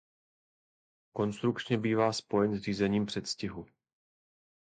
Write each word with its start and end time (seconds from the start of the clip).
Konstrukčně 1.13 1.77
bývá 1.77 2.13
spojen 2.13 2.55
s 2.57 2.61
řízením 2.61 3.05
předstihu. 3.05 3.65